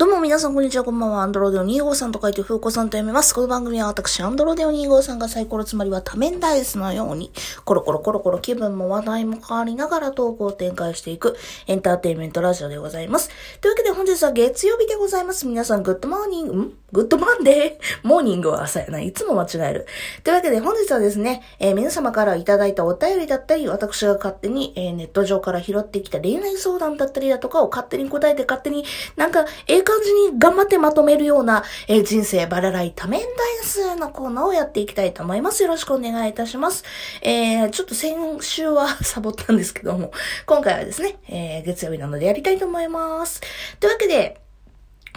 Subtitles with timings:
[0.00, 1.20] どうも皆さんこんにちは、こんばんは。
[1.20, 3.34] アンドロデオ2号さんと書いて、風子さんと読めます。
[3.34, 7.30] この番組は私、アンドロデオ2号さんがサイコロ、つまりは多面ダイスのように、
[7.66, 11.36] コロコロコロコロ気分も話題も変わりながら投稿を展開していく
[11.66, 13.28] エンターテインメントラジオでございます。
[13.60, 15.46] というわけで本日は月曜日でございます。
[15.46, 16.72] 皆さん、 Good morning、ん？
[16.92, 18.08] Good Monday？
[18.08, 19.02] モーニングは朝やな。
[19.02, 19.86] いいつも間違える。
[20.24, 28.86] というわけで本日はですね、えー、皆様からいただいたお便りだったり、私が勝手に、えー、ネット上から拾ってきた恋愛相談だったりだとかを勝手に答えて勝手に
[29.16, 33.28] なんか、ええ感じに頑張ってまとめるような、えー、人生バラライ多面ダイ
[33.64, 35.64] スのコーナーをやっていきたいと思います。
[35.64, 36.84] よろしくお願いいたします。
[37.22, 40.12] えー、ちょっと先週はサボったんですけども、
[40.46, 43.40] 今回はですね、えー、月曜日なのでやりたいと思います。
[43.80, 44.40] というわけで、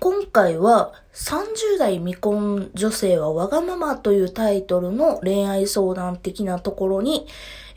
[0.00, 7.26] 今回は30代未婚女性はわがままというタイトルの恋愛相談的なところに、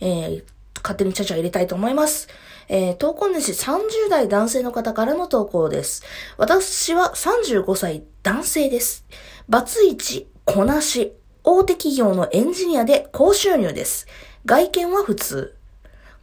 [0.02, 0.44] えー、
[0.84, 2.28] 勝手にちゃちゃ入れたいと思います。
[2.68, 6.04] えー、投稿主30代男性の方からの投稿です。
[6.38, 9.06] 私は35歳男性です。
[9.50, 14.08] バツイチ、こなし、大手企業のエンジニアで高収入です。
[14.46, 15.56] 外見は普通。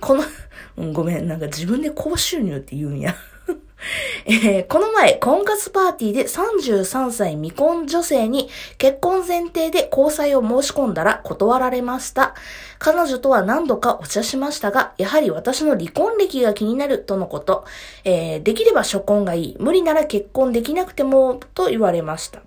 [0.01, 0.25] この、
[0.93, 3.15] ごめん、なんか自分で高収入って言うんや。
[4.27, 12.35] えー、この前、婚活パーティーで33歳未婚女性に結婚前提で交際を申し込んだら断られました。
[12.79, 17.65] 彼女とは何度かお茶しましたが、やはり私の離婚歴が気になるとのこと。
[18.05, 19.57] えー、できれば初婚がいい。
[19.59, 22.43] 無理なら結婚できなくても、と言われました。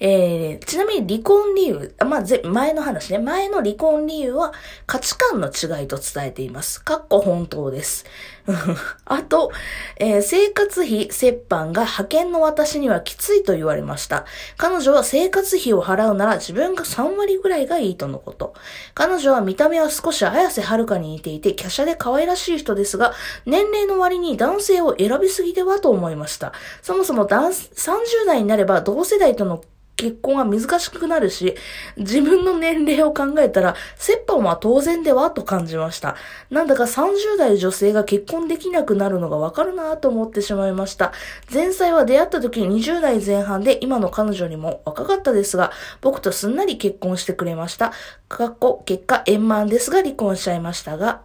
[0.00, 3.18] えー、ちなみに離婚理由、まあ、ぜ、前の話ね。
[3.18, 4.52] 前の離婚理由は
[4.86, 6.82] 価値観の違いと伝えています。
[6.82, 8.04] かっこ本当です。
[9.04, 9.50] あと、
[9.96, 14.24] えー、生活費折半が派遣の私にはきついと言われました。
[14.56, 18.54] 彼女は生活費を払うなら自分が3割ぐらいがいいとのこと。
[18.94, 23.12] 彼女は見た目は少し綾瀬はるかに似ていて、華奢で可愛らしい人ですが、
[23.46, 26.52] 年齢の割に男性を選びすぎではと思いました。
[26.82, 29.62] そもそも男30代になれば同世代との
[29.96, 31.54] 結婚は難しくなるし、
[31.96, 33.74] 自分の年齢を考えたら、
[34.08, 36.16] 折半は当然ではと感じました。
[36.50, 41.12] なんだか30代女性が結婚できなくなるのがわかるなと思ってしまいました。
[41.52, 45.72] 前妻は出会った時20代前半で今の彼女にも若かったですが、
[46.02, 47.92] 僕とすんなり結婚してくれました。
[48.28, 51.22] かっこ、結果円満ですが離婚しちゃいましたが、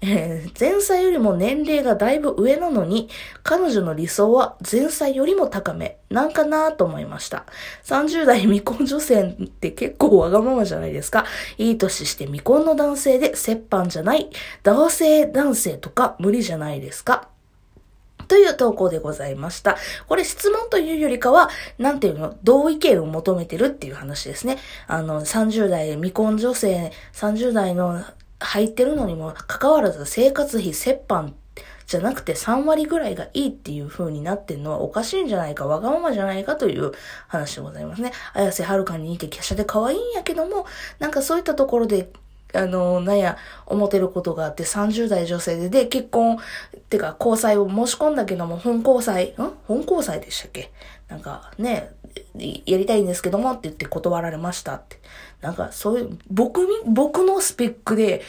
[0.00, 3.08] えー、前妻よりも年齢がだいぶ上なのに、
[3.42, 7.46] 彼女の理想は前妻よりも高め、なんかなと思いました。
[7.84, 11.24] 30代未婚女性って結構わがままじゃないですか。
[11.58, 14.30] いい年して未婚の男性で折半じゃない、
[14.62, 17.28] 同性男性とか無理じゃないですか。
[18.28, 19.76] という投稿でございました。
[20.08, 24.58] これ質問というよりかは、なんていうの、同意見を求めてるっていう話ですね。
[24.86, 28.02] あの、30代未婚女性、30代の
[28.44, 31.34] 入ってるのにもかかわらず生活費折半
[31.86, 36.92] じゃなくて3割ぐらいがいいっていう風になってんのはおかしいんじゃないか、わがままじゃないかという
[37.28, 38.12] 話でございますね。
[38.32, 40.66] 綾瀬はるかに似て華奢で可愛いんやけども、
[40.98, 42.10] なんかそういったところで
[42.54, 49.34] あの、なんや、思ってることがあって、30代女性で、で、結婚、ってか、交際を申し込んだけども、本交際、ん？
[49.66, 50.70] 本交際でしたっけ？
[51.14, 51.92] なんか、ね、
[52.66, 54.98] やりたいんですけどもって言って断られましたって。
[55.40, 58.22] なんか、そういう、僕に、僕のスペックで、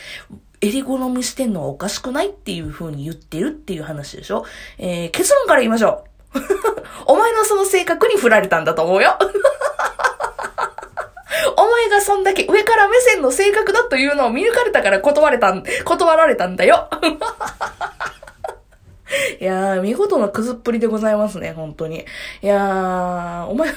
[0.62, 4.45] 襟好みしてんのはおかしくないっていう風に言ってるっていう話でしょ？
[4.78, 6.38] えー、結論から言いましょう。
[7.07, 9.18] お前のその性格に振られたんだと思うよ。
[11.57, 16.88] お前がそんだけ上から目線の性格だというのを見抜かれたから断れたん、断られたんだよ。
[19.40, 22.06] いやー、見事なくずっぷりでございますね、本当に。
[22.42, 23.76] いやー、お前の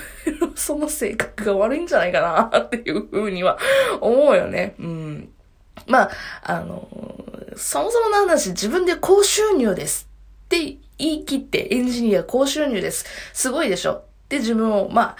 [0.55, 3.59] その性格が悪いんじゃないかな、っていう風には
[4.01, 4.75] 思うよね。
[4.79, 5.29] うん。
[5.87, 6.11] まあ、
[6.43, 6.89] あの
[7.57, 10.09] そもそもの話、自分で高収入です
[10.47, 13.05] って言い切って、エンジニア高収入です。
[13.33, 15.17] すごいでしょで、自分を、まあ、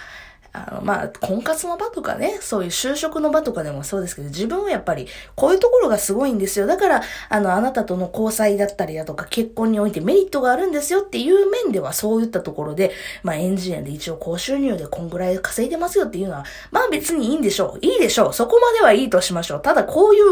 [0.53, 6.65] あの、まあ、婚活の場とかね、そういう就職の場とかでもそうですけど、自分はやっぱり、こういうところがすごいんですよ。
[6.67, 12.91] だから、あの、あなたとの交際だったりだとか、結婚においてメリットがあるんですよっていう面では、そういったところで、
[13.23, 17.85] まあ、エンジニアで一応高収入でこんぐらい稼いでますよっていうのは、まあ別にいいんでしょう。
[17.85, 18.33] いいでしょう。
[18.33, 19.61] そこまではいいとしましょう。
[19.61, 20.23] ただ、こういう、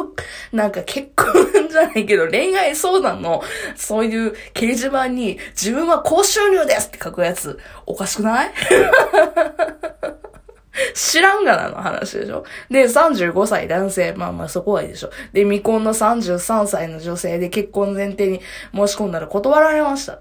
[0.52, 3.44] なんか結婚じゃないけど、恋愛相談の、
[3.76, 8.52] そういう掲示板に、自分は高収入ですって書くやつ、おかしくない？
[10.94, 12.44] 知らんがなの話でしょ？
[12.70, 14.14] で、35歳男性。
[14.14, 15.10] まあまあそこはいいでしょ。
[15.34, 18.42] で、未婚の33歳の女性で結婚前提に
[18.74, 20.20] 申し込んだら断られました。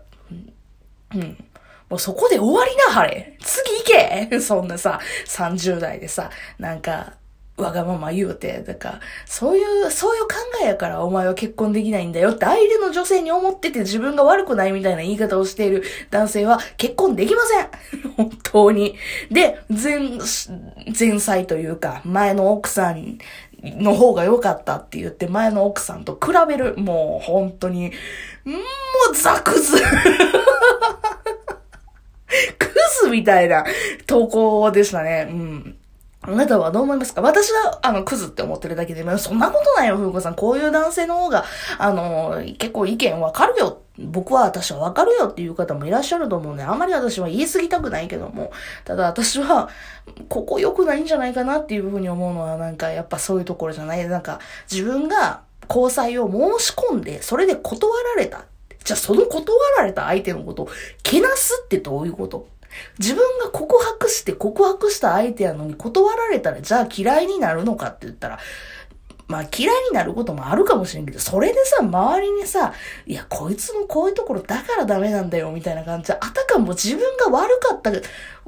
[1.15, 1.45] うん。
[1.89, 3.37] もうそこで終わりな、はれ。
[3.41, 7.15] 次行け そんなさ、30代でさ、なんか、
[7.57, 17.69] わがまま言うて、だから、そういう、そういう考えやからお前は結婚できないんだよって相手の女性に思ってて自分が悪くないみたいな言い方をしている男性は結婚できません
[18.17, 18.97] 本当に。
[19.31, 19.99] で、前、
[20.99, 23.19] 前妻というか、前の奥さん
[23.63, 26.75] の方が良かったって言って前の奥さんと比べる。
[26.77, 27.93] もう本当に、
[28.45, 28.59] も
[29.13, 29.79] うザクズ
[32.59, 33.65] クズみたいな
[34.07, 35.27] 投稿でしたね。
[35.31, 35.77] うん。
[36.27, 37.23] あなたはどう思いますか？
[37.23, 40.35] 私は、あの、クズって思ってるだけで、そんなことないよ、ふうこさん。
[40.35, 41.45] こういう男性の方が、
[41.79, 43.83] あの、結構意見わかるよ。
[43.99, 48.53] 僕は私はわかるよっていう方もいらっしゃると思うんで、あまり私は言い過ぎたくないけども、
[48.85, 49.69] ただ私は、
[50.29, 54.07] ここ良くないんじゃないかなっていうふうに思うのは、なんかやっぱそういうところじゃない。
[54.09, 54.41] なんか、
[54.71, 58.45] 自分が交際を申し込んで、それで断られた。
[58.85, 60.69] じゃあその断られた相手のことを、
[61.03, 62.49] けなすってどういうこと？
[62.99, 68.39] 自分が告白して告白した相手やのに断られたらじゃあ嫌いになるのかって言ったら、
[69.29, 72.73] まあ嫌いになることもあるかもしれんけど、それでさ、周りにさ、
[73.07, 77.91] いや、こいつのこういうところだからダメなんだよ、みたいな感じで、あたかも自分が悪かった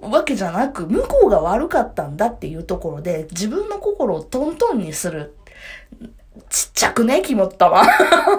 [0.00, 5.34] わけじゃなく、向こうが悪かったんだっていうところで、自分の心をトントンにする。
[6.48, 7.84] ちっちゃくね、肝ったわ。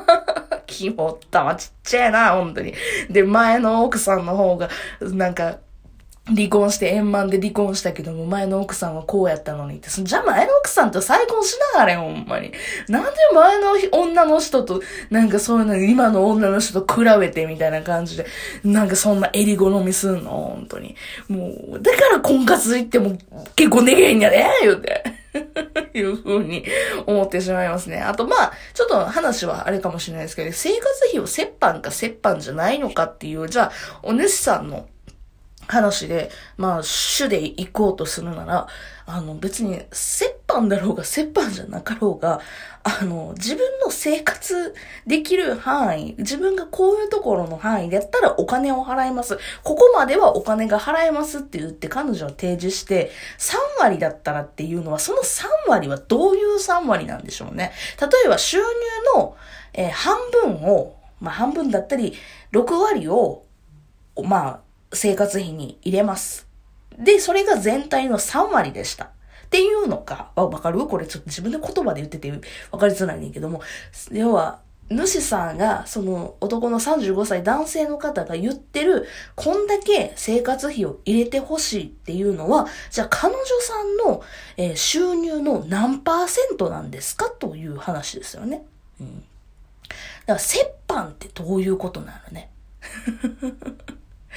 [0.65, 2.73] 肝ったわ、ちっちゃいな、本当に。
[3.09, 4.69] で、前の奥さんの方が、
[5.01, 5.57] なんか、
[6.35, 9.89] 離婚して円満で離婚したけども、前の奥さんはこうやったのにって。
[9.89, 12.51] じゃあ前の奥さんと再婚しながらよ、ほんまに。
[12.87, 18.25] なんで前の女の人と、なんかそういうの、今の女の人と比べてみたいな感じで、
[18.63, 20.95] なんかそんな襟好みすんの、本当に。
[21.27, 23.17] もう、だから婚活行っても
[23.55, 25.19] 結構できへんやで、言うて。
[25.93, 26.65] いうふうに
[27.05, 27.99] 思ってしまいますね。
[28.01, 33.71] あと、まあ、ちょっと話はあれかもしれないですけど、生活費を折半か折半じゃないのかっていう、じゃあ、
[34.03, 34.87] お主さんの
[35.69, 38.67] 話で、まあ、主で行こうとするなら、
[39.05, 39.85] あの、別に、折
[40.47, 42.41] 半だろうが折半じゃなかろうが、
[42.83, 44.73] あの、自分の生活
[45.05, 49.37] できる範囲、自分がこういうところの範囲でやったらお金を払います。
[49.63, 57.73] ここまではお金が払えますって言って彼女は提示して、3割だったらっていうのは、その3割はどういう3割なんでしょうね。
[58.01, 58.63] 例えば収入
[59.15, 59.37] の、
[59.73, 62.15] えー、半分を、まあ半分だったり、
[62.53, 63.43] 6割を、
[64.23, 66.47] まあ、生活費に入れます。
[66.97, 69.05] で、それが全体の3割でした。
[69.05, 69.09] っ
[69.49, 70.85] ていうのか、わかる？
[70.85, 72.31] これちょっと自分で言葉で言ってて
[72.71, 73.61] わかりづらいねんけども、
[74.11, 74.59] 要は、
[74.91, 84.23] 主さんが、その男の35歳男性の方が言ってる、こんだけ生活費を入れてほしいっていうのは、じゃあ彼女さんの、
[84.75, 87.29] 収入の何パーセントなんですか？
[87.29, 88.65] という話ですよね。
[88.99, 89.19] うん。
[89.19, 89.29] だか
[90.27, 90.41] ら折
[90.87, 92.49] 半ってどういうことなのね？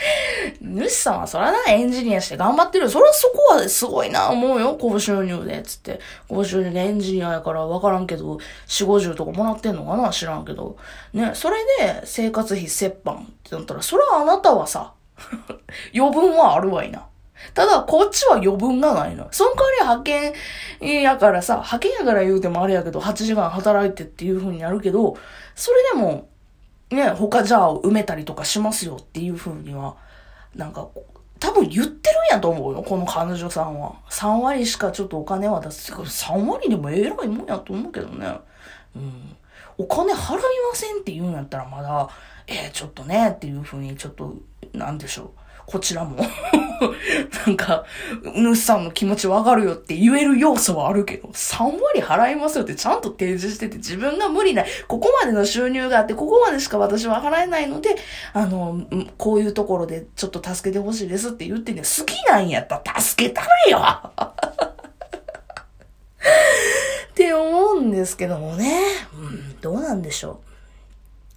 [0.60, 2.88] 主さんはそらな、エンジニアして頑張ってる。
[2.88, 4.76] それはそこはすごいな、思うよ。
[4.80, 6.00] 高収入で、つって。
[6.28, 10.76] 高収入でエンジニアやからわからんけど、四五十とかもらってんのかな知らんけど。
[11.12, 14.92] ね、それで生活費折半ってなったら、それはあなたはさ、
[15.94, 17.06] 余分はあるわいな。
[17.54, 19.26] ただ、こっちは余分がないの。
[19.32, 20.34] その代わり派
[20.80, 25.16] 遣やからさ、派遣やから言うてもあれやけど、8時間働いてっていう風になるけど、
[25.54, 26.28] それでも、
[26.92, 29.96] ね、他じゃあ埋めたりとかしますよっていう風には、
[30.54, 30.88] なんか、
[31.38, 33.96] 多分言ってるんやと思うよ、この彼女さんは。
[34.10, 35.92] 3割しかちょっとお金は出す。
[35.92, 38.38] 3割でもえらいもんやと思うけどね。
[38.94, 39.36] うん。
[39.78, 40.44] お金払いま
[40.74, 42.08] せんって言うんやったらまだ、
[42.46, 44.34] えー、ちょっとね、っていう風にちょっと、
[44.72, 45.28] なんでしょう。
[45.66, 46.18] こちらも
[47.46, 47.84] なんか、
[48.34, 57.96] 主さんの気持ちわかるよって言える要素はあるけど、3割払いますよってちゃんと提示してて、自分が無理ない、ここまでの収入があって、ここまでしか私は払えないので、
[58.32, 58.82] あの、
[59.18, 63.78] こういうところでちょっと助けてほしいですって言ってね、好きなんやったら助けたれよ
[67.12, 68.80] って思うんですけどもね。
[69.14, 70.40] うん、どうなんでしょ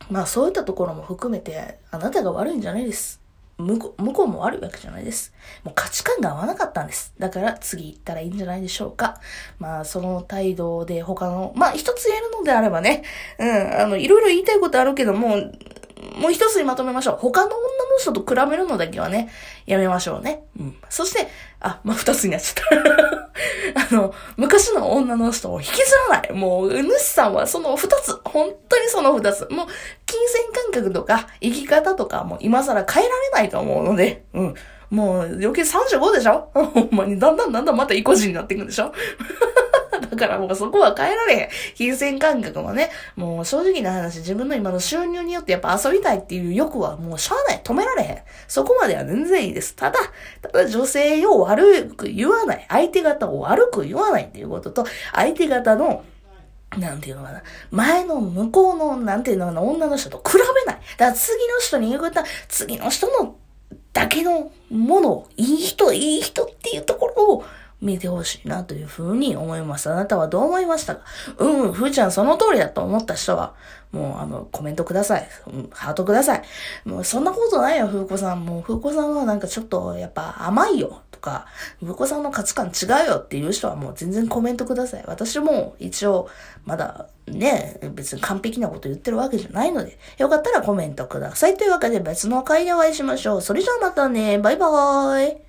[0.09, 0.13] う。
[0.13, 3.25] まあそういったところも含めて、あなたが悪いんじゃないです。
[3.57, 5.33] 向こう、も悪いわけじゃないです。
[5.63, 7.13] もう価値観が合わなかったんです。
[7.19, 9.19] だから次行ったらいいんじゃないでしょうか。
[9.59, 13.03] まあ、その態度で他の、まあ一つ言えるのであればね、
[13.39, 15.38] うん、あの、いろいろ言いたいことあるけども、
[16.17, 17.17] もう一つにまとめましょう。
[17.19, 19.29] 他の女の人と比べるのだけはね、
[19.65, 20.43] やめましょうね。
[20.59, 20.75] うん。
[20.89, 21.27] そして、
[21.59, 23.14] あ、まあ、二つになっちゃった。
[23.92, 26.32] あの、昔の女の人を引きずらない。
[26.34, 28.20] もう、主さんはその二つ。
[28.24, 29.46] 本当にその二つ。
[29.51, 29.68] もう、
[30.06, 34.54] 金銭感覚とか、生き方とか、もう今更変えられないと思うので、うん。
[34.89, 36.50] もう、余計35でしょ？
[36.54, 38.94] ほんまに、だんだんだんだんまた意固地になっていくんでしょ？
[40.09, 41.50] だからもうそこは変えられへん。
[41.75, 47.62] 金銭感覚もね、もう正直な話、自分の今の収入によってやっぱ遊びたいっていう欲はもうしゃあない。
[47.63, 48.17] 止められへん。
[48.47, 49.75] そこまでは全然いいです。
[49.75, 50.00] ただ、
[50.41, 52.65] ただ女性を悪く言わない。
[52.69, 56.03] 相手方を悪く言わないっていうことと、相手方の
[56.77, 57.41] なんていうのかな。
[57.71, 60.81] 前の向こうの、なんていうのかな、女の人と比べない。
[60.97, 63.35] だから次の人に言うことは、次の人の
[63.93, 67.45] だけのものを、いい人、いい人っていうところを
[67.86, 69.89] 見てほしいなというふうに思います。
[69.92, 71.04] あなたはどう思いましたか？
[71.38, 73.54] うん、ふーちゃんその通りだと思った人は、
[73.92, 75.27] もうあの、コメントください。
[75.48, 76.44] うん、ハートください。
[76.84, 78.44] もうそんなことないよ、ふうこさん。
[78.44, 81.01] もうふうこさんはなんかちょっとやっぱ甘いよ。
[81.12, 81.46] とか、
[81.80, 85.04] ふうこさんの価値観違うよっていう人はもう全然コメントください。
[85.06, 86.27] 私も一応、
[86.65, 91.56] まだね、別に完璧なこと言ってるわけじゃないので、よかったらコメントください。
[91.56, 93.42] というわけで別の回でお会いしましょう。
[93.42, 94.39] それじゃあまたね。
[94.39, 95.44] バイバーイ。